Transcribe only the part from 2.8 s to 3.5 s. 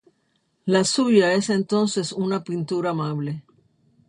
amable.